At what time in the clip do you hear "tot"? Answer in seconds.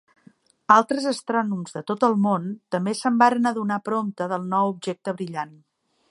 1.91-2.05